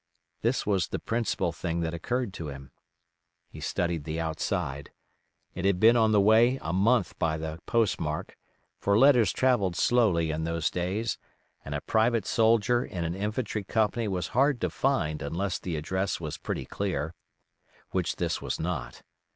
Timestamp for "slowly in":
9.75-10.43